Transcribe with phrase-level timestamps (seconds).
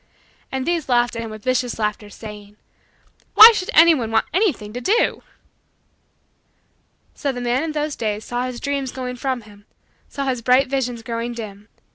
[0.51, 2.57] And these laughed at him with vicious laughter, saying:
[3.35, 5.21] "Why should anyone want anything to do?"
[7.13, 9.67] So the man in those days saw his dreams going from him
[10.09, 11.67] saw his bright visions growing dim.